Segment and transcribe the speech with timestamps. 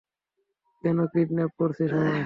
[0.83, 2.19] কেন কিডন্যাপ করেছিস আমায়?